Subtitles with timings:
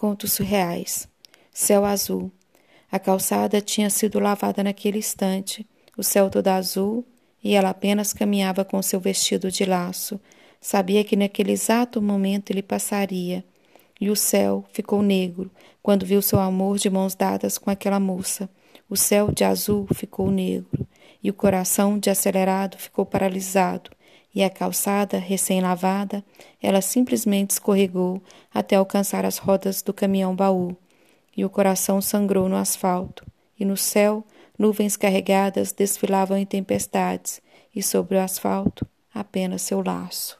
[0.00, 1.06] Contos surreais.
[1.52, 2.32] Céu azul.
[2.90, 7.04] A calçada tinha sido lavada naquele instante, o céu todo azul,
[7.44, 10.18] e ela apenas caminhava com seu vestido de laço.
[10.58, 13.44] Sabia que naquele exato momento ele passaria.
[14.00, 15.50] E o céu ficou negro
[15.82, 18.48] quando viu seu amor de mãos dadas com aquela moça.
[18.88, 20.88] O céu de azul ficou negro,
[21.22, 23.90] e o coração de acelerado ficou paralisado
[24.34, 26.24] e a calçada, recém-lavada,
[26.62, 28.22] ela simplesmente escorregou
[28.52, 30.76] até alcançar as rodas do caminhão baú,
[31.36, 33.26] e o coração sangrou no asfalto,
[33.58, 34.24] e no céu,
[34.58, 37.42] nuvens carregadas desfilavam em tempestades,
[37.74, 40.39] e sobre o asfalto, apenas seu laço.